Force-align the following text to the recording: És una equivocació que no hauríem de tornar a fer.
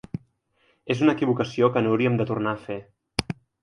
És 0.95 1.03
una 1.05 1.15
equivocació 1.19 1.71
que 1.77 1.87
no 1.87 1.95
hauríem 1.97 2.19
de 2.23 2.31
tornar 2.35 2.59
a 2.59 2.67
fer. 2.67 2.83